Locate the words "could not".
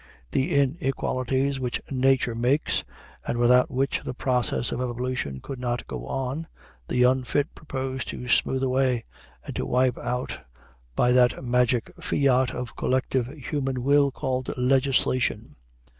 5.43-5.85